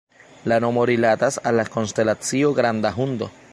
La 0.51 0.55
nomo 0.63 0.85
rilatas 0.89 1.37
al 1.51 1.61
la 1.61 1.67
konstelacio 1.77 2.51
Granda 2.61 2.95
Hundo. 2.99 3.33